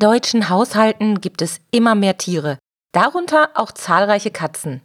[0.00, 2.58] deutschen Haushalten gibt es immer mehr Tiere,
[2.92, 4.82] darunter auch zahlreiche Katzen.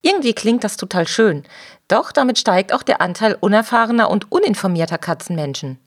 [0.00, 1.42] Irgendwie klingt das total schön,
[1.88, 5.78] doch damit steigt auch der Anteil unerfahrener und uninformierter Katzenmenschen.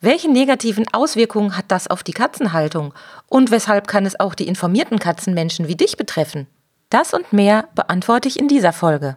[0.00, 2.94] Welche negativen Auswirkungen hat das auf die Katzenhaltung
[3.26, 6.46] und weshalb kann es auch die informierten Katzenmenschen wie dich betreffen?
[6.90, 9.16] Das und mehr beantworte ich in dieser Folge.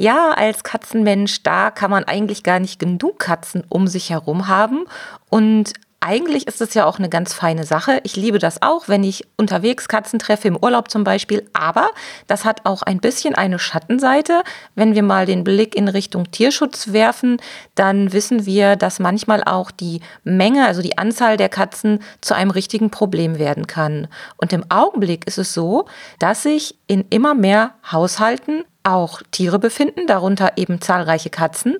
[0.00, 4.86] Ja, als Katzenmensch, da kann man eigentlich gar nicht genug Katzen um sich herum haben.
[5.28, 8.00] Und eigentlich ist es ja auch eine ganz feine Sache.
[8.04, 11.48] Ich liebe das auch, wenn ich unterwegs Katzen treffe, im Urlaub zum Beispiel.
[11.52, 11.90] Aber
[12.28, 14.42] das hat auch ein bisschen eine Schattenseite.
[14.76, 17.38] Wenn wir mal den Blick in Richtung Tierschutz werfen,
[17.74, 22.52] dann wissen wir, dass manchmal auch die Menge, also die Anzahl der Katzen zu einem
[22.52, 24.06] richtigen Problem werden kann.
[24.36, 25.86] Und im Augenblick ist es so,
[26.20, 31.76] dass sich in immer mehr Haushalten auch Tiere befinden, darunter eben zahlreiche Katzen.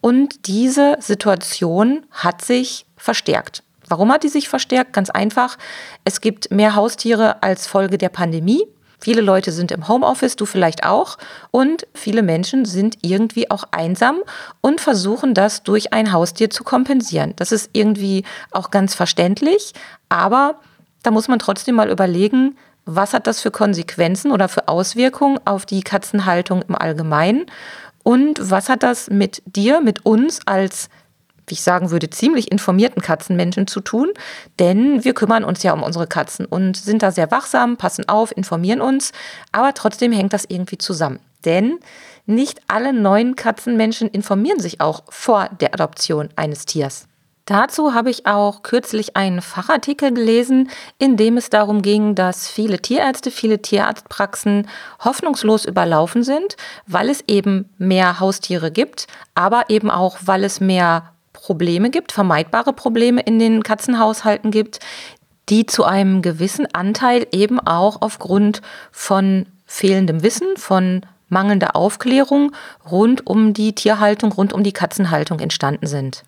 [0.00, 3.62] Und diese Situation hat sich verstärkt.
[3.88, 4.92] Warum hat die sich verstärkt?
[4.92, 5.58] Ganz einfach.
[6.04, 8.64] Es gibt mehr Haustiere als Folge der Pandemie.
[9.00, 11.18] Viele Leute sind im Homeoffice, du vielleicht auch.
[11.50, 14.20] Und viele Menschen sind irgendwie auch einsam
[14.60, 17.32] und versuchen das durch ein Haustier zu kompensieren.
[17.34, 19.72] Das ist irgendwie auch ganz verständlich.
[20.08, 20.60] Aber
[21.02, 25.66] da muss man trotzdem mal überlegen, was hat das für Konsequenzen oder für Auswirkungen auf
[25.66, 27.46] die Katzenhaltung im Allgemeinen?
[28.04, 30.88] Und was hat das mit dir, mit uns als,
[31.52, 34.10] ich sagen würde, ziemlich informierten Katzenmenschen zu tun?
[34.58, 38.36] Denn wir kümmern uns ja um unsere Katzen und sind da sehr wachsam, passen auf,
[38.36, 39.12] informieren uns,
[39.52, 41.20] aber trotzdem hängt das irgendwie zusammen.
[41.44, 41.78] Denn
[42.26, 47.06] nicht alle neuen Katzenmenschen informieren sich auch vor der Adoption eines Tiers.
[47.46, 52.80] Dazu habe ich auch kürzlich einen Fachartikel gelesen, in dem es darum ging, dass viele
[52.80, 54.68] Tierärzte, viele Tierarztpraxen
[55.04, 61.11] hoffnungslos überlaufen sind, weil es eben mehr Haustiere gibt, aber eben auch, weil es mehr
[61.42, 64.78] Probleme gibt, vermeidbare Probleme in den Katzenhaushalten gibt,
[65.48, 72.52] die zu einem gewissen Anteil eben auch aufgrund von fehlendem Wissen, von mangelnder Aufklärung
[72.88, 76.22] rund um die Tierhaltung, rund um die Katzenhaltung entstanden sind.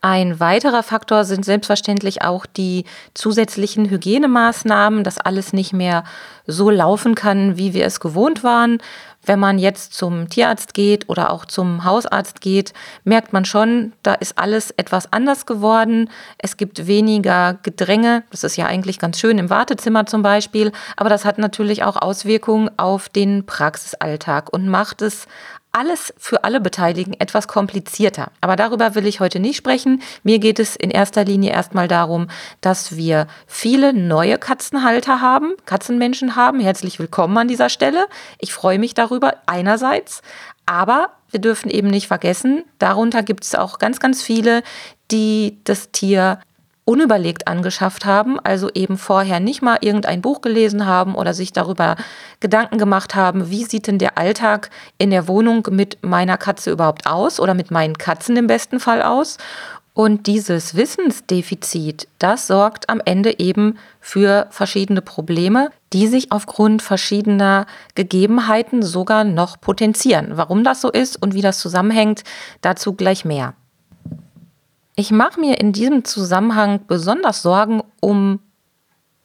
[0.00, 6.02] Ein weiterer Faktor sind selbstverständlich auch die zusätzlichen Hygienemaßnahmen, dass alles nicht mehr
[6.46, 8.78] so laufen kann, wie wir es gewohnt waren.
[9.24, 12.72] Wenn man jetzt zum Tierarzt geht oder auch zum Hausarzt geht,
[13.04, 16.10] merkt man schon, da ist alles etwas anders geworden.
[16.38, 18.24] Es gibt weniger Gedränge.
[18.30, 20.72] Das ist ja eigentlich ganz schön im Wartezimmer zum Beispiel.
[20.96, 25.28] Aber das hat natürlich auch Auswirkungen auf den Praxisalltag und macht es
[25.72, 28.30] alles für alle Beteiligten etwas komplizierter.
[28.42, 30.02] Aber darüber will ich heute nicht sprechen.
[30.22, 32.28] Mir geht es in erster Linie erstmal darum,
[32.60, 36.60] dass wir viele neue Katzenhalter haben, Katzenmenschen haben.
[36.60, 38.06] Herzlich willkommen an dieser Stelle.
[38.38, 40.20] Ich freue mich darüber einerseits,
[40.66, 44.62] aber wir dürfen eben nicht vergessen, darunter gibt es auch ganz, ganz viele,
[45.10, 46.38] die das Tier
[46.84, 51.96] unüberlegt angeschafft haben, also eben vorher nicht mal irgendein Buch gelesen haben oder sich darüber
[52.40, 57.06] Gedanken gemacht haben, wie sieht denn der Alltag in der Wohnung mit meiner Katze überhaupt
[57.06, 59.38] aus oder mit meinen Katzen im besten Fall aus.
[59.94, 67.66] Und dieses Wissensdefizit, das sorgt am Ende eben für verschiedene Probleme, die sich aufgrund verschiedener
[67.94, 70.30] Gegebenheiten sogar noch potenzieren.
[70.32, 72.24] Warum das so ist und wie das zusammenhängt,
[72.62, 73.54] dazu gleich mehr.
[74.94, 78.40] Ich mache mir in diesem Zusammenhang besonders Sorgen um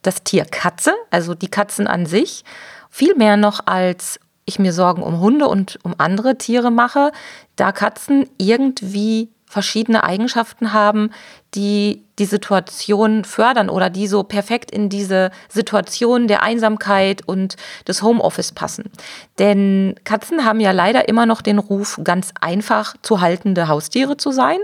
[0.01, 2.45] das Tier Katze, also die Katzen an sich,
[2.89, 7.11] viel mehr noch als ich mir Sorgen um Hunde und um andere Tiere mache,
[7.57, 11.11] da Katzen irgendwie verschiedene Eigenschaften haben,
[11.57, 17.57] die die Situation fördern oder die so perfekt in diese Situation der Einsamkeit und
[17.88, 18.86] des Homeoffice passen.
[19.38, 24.31] Denn Katzen haben ja leider immer noch den Ruf, ganz einfach zu haltende Haustiere zu
[24.31, 24.57] sein.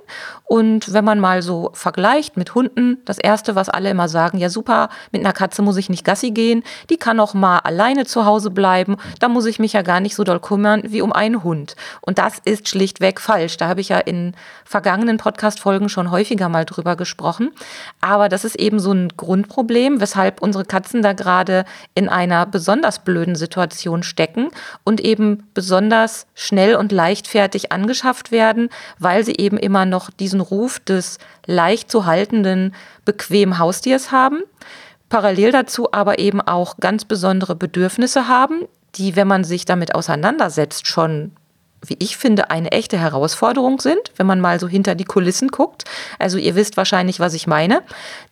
[0.46, 4.50] Und wenn man mal so vergleicht mit Hunden, das Erste, was alle immer sagen, ja
[4.50, 8.26] super, mit einer Katze muss ich nicht Gassi gehen, die kann auch mal alleine zu
[8.26, 11.44] Hause bleiben, da muss ich mich ja gar nicht so doll kümmern wie um einen
[11.44, 11.76] Hund.
[12.02, 13.58] Und das ist schlichtweg falsch.
[13.58, 14.34] Da habe ich ja in
[14.66, 17.52] vergangenen Podcast-Folgen schon häufiger mal drüber drüber gesprochen.
[18.02, 21.64] Aber das ist eben so ein Grundproblem, weshalb unsere Katzen da gerade
[21.96, 24.50] in einer besonders blöden Situation stecken
[24.84, 28.70] und eben besonders schnell und leichtfertig angeschafft werden,
[29.00, 32.76] weil sie eben immer noch diesen Ruf des leicht zu haltenden,
[33.06, 34.42] bequemen Haustiers haben.
[35.10, 38.64] Parallel dazu aber eben auch ganz besondere Bedürfnisse haben,
[38.96, 41.32] die, wenn man sich damit auseinandersetzt, schon
[41.86, 45.84] wie ich finde, eine echte Herausforderung sind, wenn man mal so hinter die Kulissen guckt.
[46.20, 47.82] Also ihr wisst wahrscheinlich, was ich meine.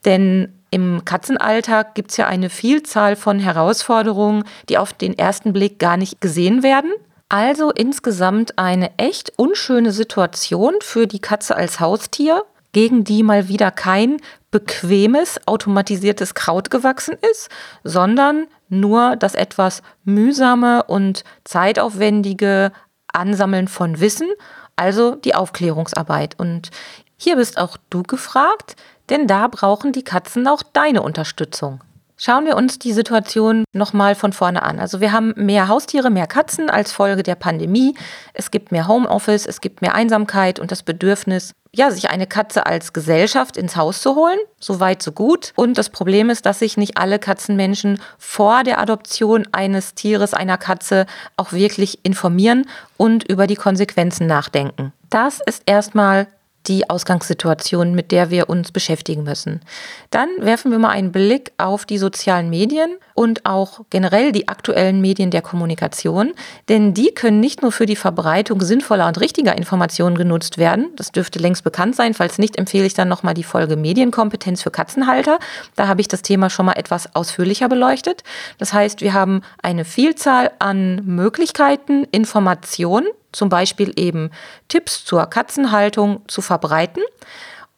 [0.05, 5.79] Denn im Katzenalltag gibt es ja eine Vielzahl von Herausforderungen, die auf den ersten Blick
[5.79, 6.91] gar nicht gesehen werden.
[7.27, 12.43] Also insgesamt eine echt unschöne Situation für die Katze als Haustier,
[12.73, 14.17] gegen die mal wieder kein
[14.49, 17.49] bequemes, automatisiertes Kraut gewachsen ist,
[17.83, 22.71] sondern nur das etwas mühsame und zeitaufwendige
[23.13, 24.29] Ansammeln von Wissen,
[24.75, 26.39] also die Aufklärungsarbeit.
[26.39, 26.71] Und
[27.17, 28.75] hier bist auch du gefragt,
[29.09, 31.81] denn da brauchen die Katzen auch deine Unterstützung.
[32.23, 34.79] Schauen wir uns die Situation nochmal von vorne an.
[34.79, 37.95] Also wir haben mehr Haustiere, mehr Katzen als Folge der Pandemie.
[38.33, 42.65] Es gibt mehr Homeoffice, es gibt mehr Einsamkeit und das Bedürfnis, ja, sich eine Katze
[42.65, 44.37] als Gesellschaft ins Haus zu holen.
[44.59, 45.53] So weit, so gut.
[45.55, 50.57] Und das Problem ist, dass sich nicht alle Katzenmenschen vor der Adoption eines Tieres, einer
[50.57, 51.05] Katze,
[51.37, 54.91] auch wirklich informieren und über die Konsequenzen nachdenken.
[55.09, 56.27] Das ist erstmal
[56.67, 59.61] die Ausgangssituation, mit der wir uns beschäftigen müssen.
[60.09, 65.01] Dann werfen wir mal einen Blick auf die sozialen Medien und auch generell die aktuellen
[65.01, 66.33] Medien der Kommunikation,
[66.69, 71.11] denn die können nicht nur für die Verbreitung sinnvoller und richtiger Informationen genutzt werden, das
[71.11, 75.39] dürfte längst bekannt sein, falls nicht empfehle ich dann nochmal die Folge Medienkompetenz für Katzenhalter,
[75.75, 78.23] da habe ich das Thema schon mal etwas ausführlicher beleuchtet.
[78.57, 84.31] Das heißt, wir haben eine Vielzahl an Möglichkeiten, Informationen zum Beispiel eben
[84.67, 87.03] Tipps zur Katzenhaltung zu verbreiten.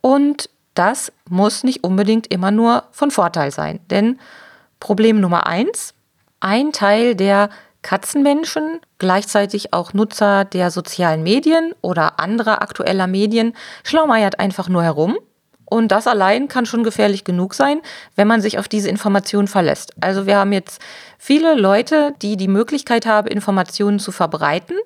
[0.01, 3.79] Und das muss nicht unbedingt immer nur von Vorteil sein.
[3.89, 4.19] Denn
[4.79, 5.93] Problem Nummer eins,
[6.39, 7.49] ein Teil der
[7.83, 13.53] Katzenmenschen, gleichzeitig auch Nutzer der sozialen Medien oder anderer aktueller Medien,
[13.83, 15.17] schlaumeiert einfach nur herum.
[15.65, 17.81] Und das allein kann schon gefährlich genug sein,
[18.15, 19.91] wenn man sich auf diese Informationen verlässt.
[20.01, 20.81] Also wir haben jetzt
[21.17, 24.77] viele Leute, die die Möglichkeit haben, Informationen zu verbreiten,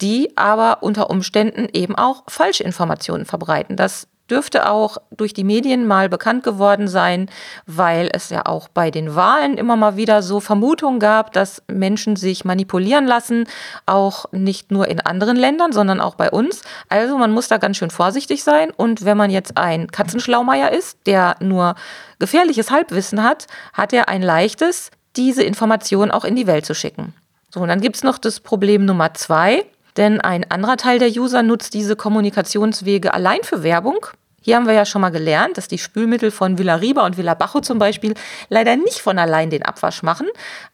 [0.00, 3.76] die aber unter Umständen eben auch Falschinformationen verbreiten.
[3.76, 7.30] Das dürfte auch durch die Medien mal bekannt geworden sein,
[7.66, 12.16] weil es ja auch bei den Wahlen immer mal wieder so Vermutungen gab, dass Menschen
[12.16, 13.44] sich manipulieren lassen,
[13.86, 16.62] auch nicht nur in anderen Ländern, sondern auch bei uns.
[16.88, 20.98] Also man muss da ganz schön vorsichtig sein und wenn man jetzt ein Katzenschlaumeier ist,
[21.06, 21.74] der nur
[22.18, 27.14] gefährliches Halbwissen hat, hat er ein leichtes, diese Information auch in die Welt zu schicken.
[27.52, 29.64] So, und dann gibt es noch das Problem Nummer zwei.
[29.98, 34.06] Denn ein anderer Teil der User nutzt diese Kommunikationswege allein für Werbung
[34.40, 37.78] hier haben wir ja schon mal gelernt, dass die Spülmittel von Villariba und Villabajo zum
[37.78, 38.14] Beispiel
[38.48, 40.28] leider nicht von allein den Abwasch machen.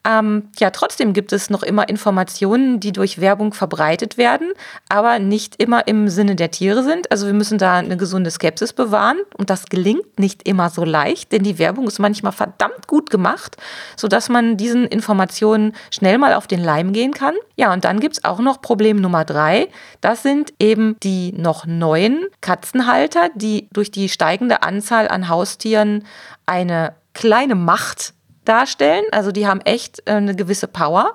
[0.07, 4.53] Ähm, ja, trotzdem gibt es noch immer Informationen, die durch Werbung verbreitet werden,
[4.89, 7.11] aber nicht immer im Sinne der Tiere sind.
[7.11, 11.33] Also wir müssen da eine gesunde Skepsis bewahren und das gelingt nicht immer so leicht,
[11.33, 13.57] denn die Werbung ist manchmal verdammt gut gemacht,
[13.97, 17.35] sodass man diesen Informationen schnell mal auf den Leim gehen kann.
[17.57, 19.69] Ja, und dann gibt es auch noch Problem Nummer drei.
[20.01, 26.05] Das sind eben die noch neuen Katzenhalter, die durch die steigende Anzahl an Haustieren
[26.47, 28.15] eine kleine Macht
[28.45, 29.05] darstellen.
[29.13, 31.15] Also die haben echt äh, eine gewisse Power.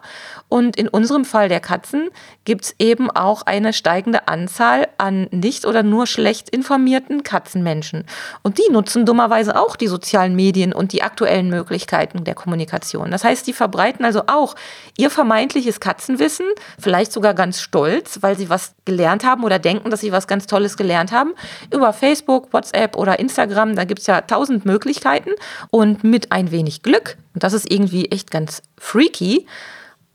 [0.49, 2.09] Und in unserem Fall der Katzen
[2.43, 8.05] gibt es eben auch eine steigende Anzahl an nicht oder nur schlecht informierten Katzenmenschen.
[8.41, 13.11] Und die nutzen dummerweise auch die sozialen Medien und die aktuellen Möglichkeiten der Kommunikation.
[13.11, 14.55] Das heißt, die verbreiten also auch
[14.97, 16.47] ihr vermeintliches Katzenwissen,
[16.79, 20.47] vielleicht sogar ganz stolz, weil sie was gelernt haben oder denken, dass sie was ganz
[20.47, 21.33] Tolles gelernt haben,
[21.71, 23.75] über Facebook, WhatsApp oder Instagram.
[23.75, 25.29] Da gibt es ja tausend Möglichkeiten.
[25.69, 29.45] Und mit ein wenig Glück, und das ist irgendwie echt ganz freaky,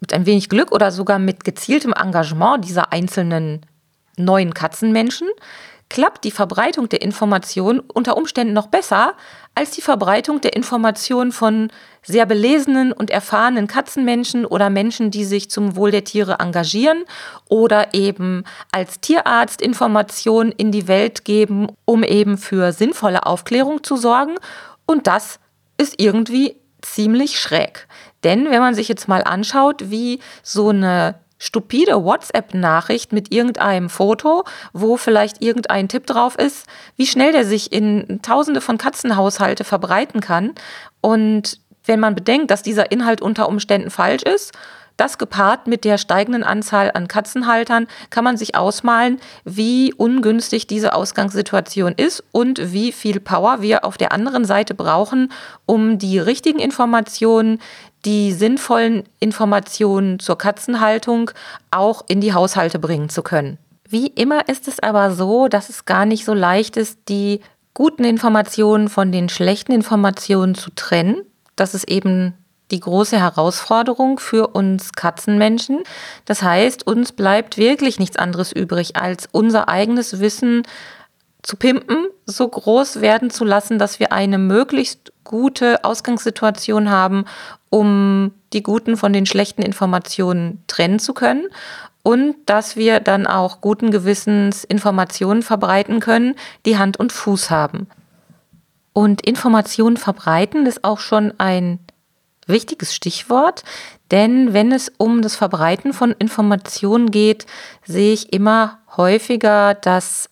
[0.01, 3.65] mit ein wenig Glück oder sogar mit gezieltem Engagement dieser einzelnen
[4.17, 5.29] neuen Katzenmenschen
[5.89, 9.15] klappt die Verbreitung der Information unter Umständen noch besser
[9.55, 11.69] als die Verbreitung der Information von
[12.03, 17.05] sehr belesenen und erfahrenen Katzenmenschen oder Menschen, die sich zum Wohl der Tiere engagieren
[17.49, 23.97] oder eben als Tierarzt Informationen in die Welt geben, um eben für sinnvolle Aufklärung zu
[23.97, 24.35] sorgen.
[24.87, 25.39] Und das
[25.79, 27.87] ist irgendwie ziemlich schräg.
[28.23, 34.45] Denn wenn man sich jetzt mal anschaut, wie so eine stupide WhatsApp-Nachricht mit irgendeinem Foto,
[34.73, 40.21] wo vielleicht irgendein Tipp drauf ist, wie schnell der sich in tausende von Katzenhaushalte verbreiten
[40.21, 40.53] kann.
[41.01, 44.53] Und wenn man bedenkt, dass dieser Inhalt unter Umständen falsch ist,
[44.97, 50.95] das gepaart mit der steigenden Anzahl an Katzenhaltern kann man sich ausmalen, wie ungünstig diese
[50.95, 55.33] Ausgangssituation ist und wie viel Power wir auf der anderen Seite brauchen,
[55.67, 57.61] um die richtigen Informationen,
[58.05, 61.31] die sinnvollen Informationen zur Katzenhaltung
[61.71, 63.59] auch in die Haushalte bringen zu können.
[63.89, 67.41] Wie immer ist es aber so, dass es gar nicht so leicht ist, die
[67.75, 71.23] guten Informationen von den schlechten Informationen zu trennen.
[71.57, 72.35] Das ist eben
[72.71, 75.83] die große Herausforderung für uns Katzenmenschen.
[76.25, 80.63] Das heißt, uns bleibt wirklich nichts anderes übrig, als unser eigenes Wissen
[81.43, 87.27] zu pimpen, so groß werden zu lassen, dass wir eine möglichst gute Ausgangssituation haben,
[87.69, 91.47] um die guten von den schlechten Informationen trennen zu können
[92.03, 97.89] und dass wir dann auch guten Gewissens Informationen verbreiten können, die Hand und Fuß haben.
[98.93, 101.81] Und Informationen verbreiten ist auch schon ein
[102.47, 103.63] wichtiges Stichwort,
[104.11, 107.47] denn wenn es um das Verbreiten von Informationen geht,
[107.85, 110.31] sehe ich immer häufiger, dass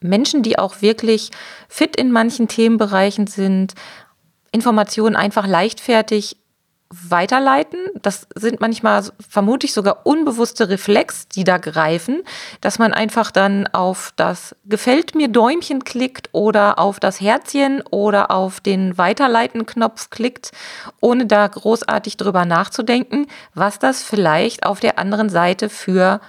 [0.00, 1.30] Menschen, die auch wirklich
[1.68, 3.74] fit in manchen Themenbereichen sind,
[4.52, 6.36] Informationen einfach leichtfertig
[6.90, 7.80] weiterleiten.
[8.02, 12.22] Das sind manchmal vermutlich sogar unbewusste Reflex, die da greifen,
[12.60, 18.30] dass man einfach dann auf das Gefällt mir Däumchen klickt oder auf das Herzchen oder
[18.30, 20.52] auf den Weiterleiten-Knopf klickt,
[21.00, 26.20] ohne da großartig drüber nachzudenken, was das vielleicht auf der anderen Seite für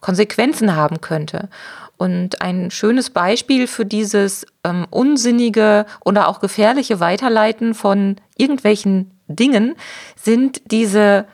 [0.00, 1.48] Konsequenzen haben könnte.
[1.96, 9.74] Und ein schönes Beispiel für dieses ähm, unsinnige oder auch gefährliche Weiterleiten von irgendwelchen Dingen
[10.16, 11.26] sind diese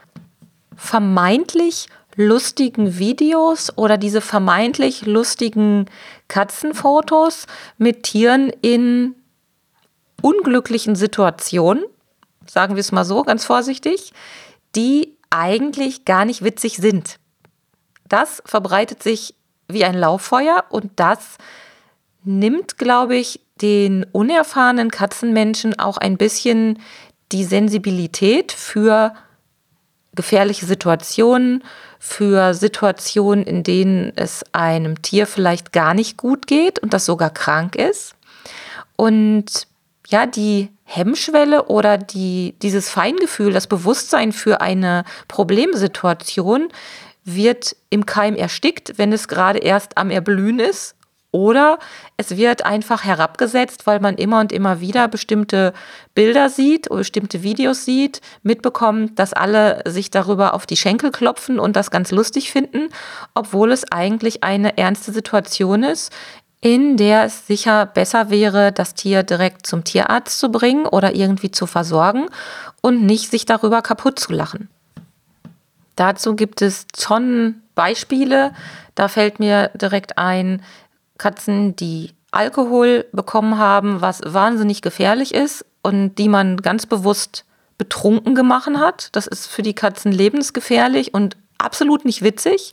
[0.77, 5.87] vermeintlich lustigen Videos oder diese vermeintlich lustigen
[6.29, 7.47] Katzenfotos
[7.79, 9.15] mit Tieren in
[10.21, 11.85] unglücklichen Situationen,
[12.47, 14.13] sagen wir es mal so ganz vorsichtig,
[14.77, 17.19] die eigentlich gar nicht witzig sind.
[18.09, 19.35] Das verbreitet sich
[19.69, 21.39] wie ein Lauffeuer und das
[22.25, 26.79] nimmt, glaube ich, den unerfahrenen Katzenmenschen auch ein bisschen
[27.33, 29.15] die Sensibilität für
[30.15, 31.65] gefährliche Situationen,
[31.99, 37.31] für Situationen, in denen es einem Tier vielleicht gar nicht gut geht und das sogar
[37.31, 38.15] krank ist.
[38.97, 39.67] Und
[40.09, 46.69] ja, die Hemmschwelle oder die, dieses Feingefühl, das Bewusstsein für eine Problemsituation
[47.25, 50.97] wird im Keim erstickt, wenn es gerade erst am Erblühen ist.
[51.33, 51.79] Oder
[52.19, 55.73] es wird einfach herabgesetzt, weil man immer und immer wieder bestimmte
[56.15, 61.59] Bilder sieht oder bestimmte Videos sieht, mitbekommt, dass alle sich darüber auf die Schenkel klopfen
[61.59, 62.91] und das ganz lustig finden,
[63.35, 66.12] obwohl es eigentlich eine ernste Situation ist,
[66.61, 71.51] in der es sicher besser wäre, das Tier direkt zum Tierarzt zu bringen oder irgendwie
[71.51, 72.27] zu versorgen
[72.83, 74.69] und nicht sich darüber kaputt zu lachen.
[75.97, 78.53] Dazu gibt es Tonnen Beispiele.
[78.95, 80.62] Da fällt mir direkt ein,
[81.23, 87.45] Katzen, die Alkohol bekommen haben, was wahnsinnig gefährlich ist und die man ganz bewusst
[87.79, 89.11] betrunken gemacht hat.
[89.12, 92.73] Das ist für die Katzen lebensgefährlich und absolut nicht witzig.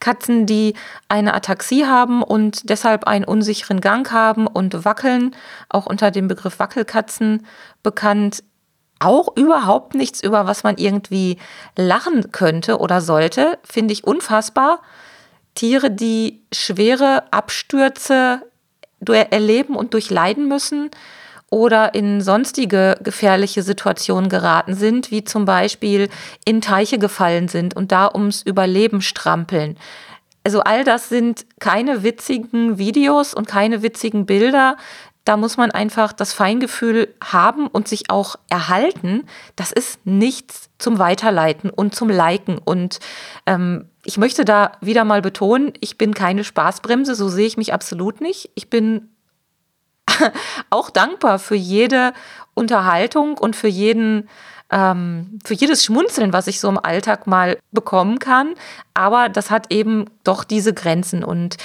[0.00, 0.74] Katzen, die
[1.08, 5.34] eine Ataxie haben und deshalb einen unsicheren Gang haben und wackeln,
[5.70, 7.46] auch unter dem Begriff Wackelkatzen
[7.82, 8.44] bekannt,
[8.98, 11.38] auch überhaupt nichts, über was man irgendwie
[11.74, 14.82] lachen könnte oder sollte, finde ich unfassbar.
[15.58, 18.42] Tiere, die schwere Abstürze
[19.04, 20.88] erleben und durchleiden müssen
[21.50, 26.10] oder in sonstige gefährliche Situationen geraten sind, wie zum Beispiel
[26.44, 29.76] in Teiche gefallen sind und da ums Überleben strampeln.
[30.44, 34.76] Also all das sind keine witzigen Videos und keine witzigen Bilder,
[35.24, 39.26] da muss man einfach das Feingefühl haben und sich auch erhalten.
[39.56, 42.56] Das ist nichts zum Weiterleiten und zum Liken.
[42.56, 42.98] Und
[43.44, 47.74] ähm, ich möchte da wieder mal betonen, ich bin keine Spaßbremse, so sehe ich mich
[47.74, 48.48] absolut nicht.
[48.54, 49.10] Ich bin
[50.70, 52.14] auch dankbar für jede
[52.54, 54.30] Unterhaltung und für jeden
[54.70, 58.54] ähm, für jedes Schmunzeln, was ich so im Alltag mal bekommen kann.
[58.94, 61.22] Aber das hat eben doch diese Grenzen.
[61.22, 61.58] Und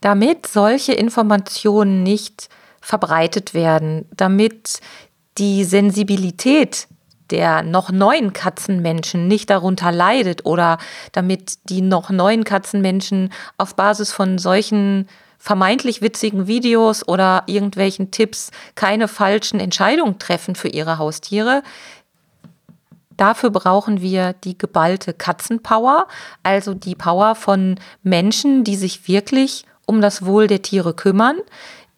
[0.00, 2.48] damit solche Informationen nicht
[2.80, 4.80] verbreitet werden, damit
[5.38, 6.88] die Sensibilität
[7.30, 10.78] der noch neuen Katzenmenschen nicht darunter leidet oder
[11.12, 18.50] damit die noch neuen Katzenmenschen auf Basis von solchen vermeintlich witzigen Videos oder irgendwelchen Tipps
[18.74, 21.62] keine falschen Entscheidungen treffen für ihre Haustiere.
[23.16, 26.08] Dafür brauchen wir die geballte Katzenpower,
[26.42, 31.36] also die Power von Menschen, die sich wirklich um das Wohl der Tiere kümmern,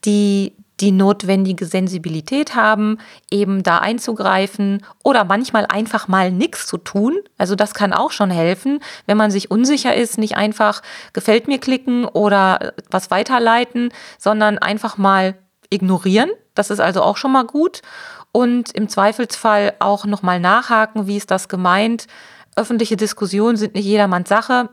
[0.05, 2.99] die die notwendige Sensibilität haben,
[3.31, 7.17] eben da einzugreifen oder manchmal einfach mal nichts zu tun.
[7.37, 10.81] Also das kann auch schon helfen, wenn man sich unsicher ist, nicht einfach
[11.13, 15.35] gefällt mir klicken oder was weiterleiten, sondern einfach mal
[15.69, 16.29] ignorieren.
[16.53, 17.81] Das ist also auch schon mal gut.
[18.31, 22.07] Und im Zweifelsfall auch nochmal nachhaken, wie ist das gemeint.
[22.55, 24.69] Öffentliche Diskussionen sind nicht jedermanns Sache.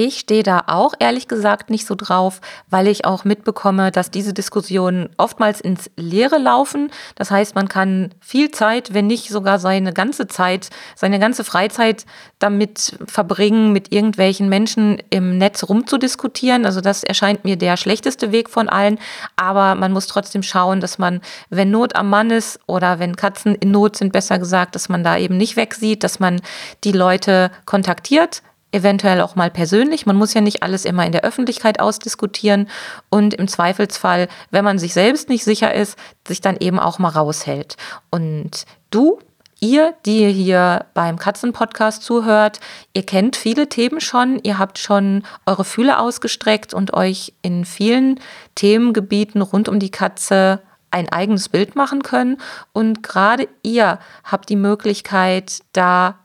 [0.00, 2.40] Ich stehe da auch ehrlich gesagt nicht so drauf,
[2.70, 6.92] weil ich auch mitbekomme, dass diese Diskussionen oftmals ins Leere laufen.
[7.16, 12.06] Das heißt, man kann viel Zeit, wenn nicht sogar seine ganze Zeit, seine ganze Freizeit
[12.38, 16.64] damit verbringen, mit irgendwelchen Menschen im Netz rumzudiskutieren.
[16.64, 19.00] Also das erscheint mir der schlechteste Weg von allen.
[19.34, 23.56] Aber man muss trotzdem schauen, dass man, wenn Not am Mann ist oder wenn Katzen
[23.56, 26.40] in Not sind, besser gesagt, dass man da eben nicht wegsieht, dass man
[26.84, 30.06] die Leute kontaktiert eventuell auch mal persönlich.
[30.06, 32.68] Man muss ja nicht alles immer in der Öffentlichkeit ausdiskutieren
[33.08, 37.08] und im Zweifelsfall, wenn man sich selbst nicht sicher ist, sich dann eben auch mal
[37.08, 37.76] raushält.
[38.10, 39.18] Und du,
[39.60, 42.60] ihr, die ihr hier beim Katzenpodcast zuhört,
[42.92, 48.20] ihr kennt viele Themen schon, ihr habt schon eure Fühle ausgestreckt und euch in vielen
[48.54, 50.60] Themengebieten rund um die Katze
[50.90, 52.38] ein eigenes Bild machen können.
[52.72, 56.18] Und gerade ihr habt die Möglichkeit, da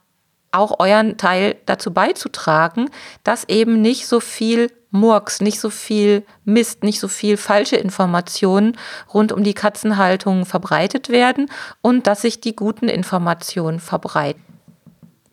[0.54, 2.90] auch euren Teil dazu beizutragen,
[3.24, 8.78] dass eben nicht so viel Murks, nicht so viel Mist, nicht so viel falsche Informationen
[9.12, 11.50] rund um die Katzenhaltung verbreitet werden
[11.82, 14.53] und dass sich die guten Informationen verbreiten.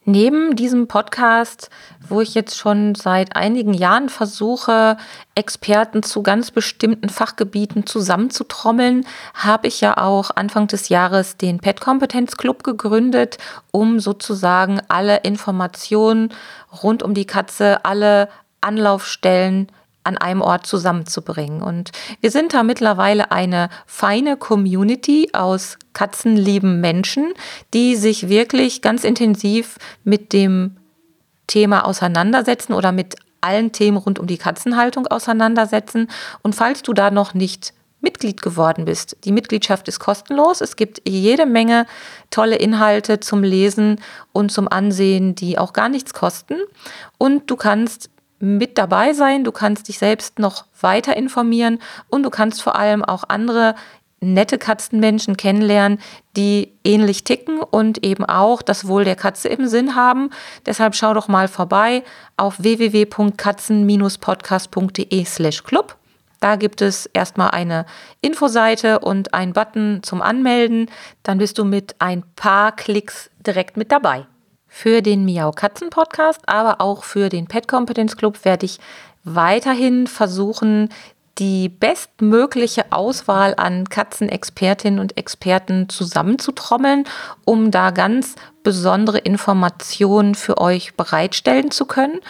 [0.07, 1.69] Neben diesem Podcast,
[2.09, 4.97] wo ich jetzt schon seit einigen Jahren versuche,
[5.35, 11.83] Experten zu ganz bestimmten Fachgebieten zusammenzutrommeln, habe ich ja auch Anfang des Jahres den Pet
[11.83, 13.37] Kompetenz Club gegründet,
[13.73, 16.33] um sozusagen alle Informationen
[16.83, 18.31] rund um die Katze, alle
[18.63, 19.71] Anlaufstellen
[20.05, 21.63] an einem Ort zusammenzubringen.
[21.63, 21.91] Und
[22.21, 27.33] wir sind da mittlerweile eine feine Community aus katzenlieben Menschen,
[27.75, 30.77] die sich wirklich ganz intensiv mit dem
[31.47, 36.09] Thema auseinandersetzen oder mit allen Themen rund um die Katzenhaltung auseinandersetzen.
[36.43, 39.17] Und falls du da noch nicht Mitglied geworden bist.
[39.25, 40.61] Die Mitgliedschaft ist kostenlos.
[40.61, 41.87] Es gibt jede Menge
[42.31, 44.01] tolle Inhalte zum Lesen
[44.33, 46.57] und zum Ansehen, die auch gar nichts kosten.
[47.19, 51.79] Und du kannst mit dabei sein, du kannst dich selbst noch weiter informieren
[52.09, 53.75] und du kannst vor allem auch andere
[54.21, 55.99] nette Katzenmenschen kennenlernen,
[56.37, 60.31] die ähnlich ticken und eben auch das Wohl der Katze im Sinn haben.
[60.67, 62.03] Deshalb schau doch mal vorbei
[62.37, 65.97] auf www.katzen-podcast.de slash club.
[66.41, 67.87] Da gibt es erstmal eine
[68.23, 70.91] Infoseite und einen Button zum Anmelden.
[71.23, 74.27] Dann bist du mit ein paar Klicks direkt mit dabei.
[74.73, 78.79] Für den Miau Katzen Podcast, aber auch für den Pet Competence Club werde ich
[79.25, 80.89] weiterhin versuchen,
[81.39, 87.05] die bestmögliche Auswahl an Katzenexpertinnen und Experten zusammenzutrommeln,
[87.45, 92.21] um da ganz besondere Informationen für euch bereitstellen zu können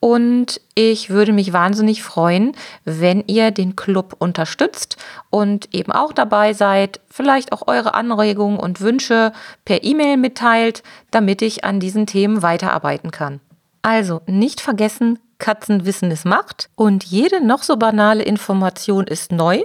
[0.00, 2.52] und ich würde mich wahnsinnig freuen,
[2.86, 4.96] wenn ihr den Club unterstützt
[5.28, 9.32] und eben auch dabei seid, vielleicht auch eure Anregungen und Wünsche
[9.66, 13.40] per E-Mail mitteilt, damit ich an diesen Themen weiterarbeiten kann.
[13.82, 19.64] Also nicht vergessen, Katzenwissen ist Macht und jede noch so banale Information ist neu,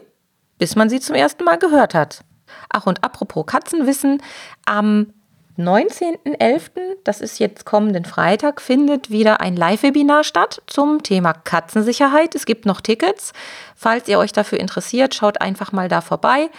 [0.57, 2.25] bis man sie zum ersten Mal gehört hat.
[2.69, 4.21] Ach und apropos Katzenwissen,
[4.65, 5.13] am
[5.57, 6.71] 19.11.,
[7.03, 12.35] das ist jetzt kommenden Freitag, findet wieder ein Live-Webinar statt zum Thema Katzensicherheit.
[12.35, 13.31] Es gibt noch Tickets.
[13.75, 16.49] Falls ihr euch dafür interessiert, schaut einfach mal da vorbei.